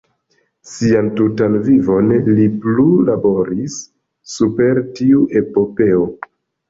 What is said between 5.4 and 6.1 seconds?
epopeo.